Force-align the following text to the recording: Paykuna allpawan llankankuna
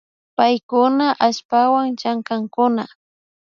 Paykuna 0.37 1.07
allpawan 1.25 1.87
llankankuna 1.99 2.83